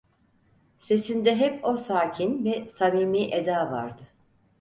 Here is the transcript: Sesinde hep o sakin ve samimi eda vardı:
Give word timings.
Sesinde 0.79 1.35
hep 1.35 1.65
o 1.65 1.77
sakin 1.77 2.45
ve 2.45 2.69
samimi 2.69 3.21
eda 3.33 3.71
vardı: 3.71 4.01